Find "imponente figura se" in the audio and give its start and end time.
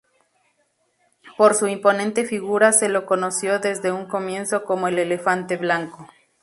1.67-2.89